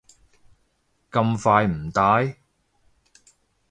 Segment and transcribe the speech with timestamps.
[1.11, 2.35] 咁快唔戴？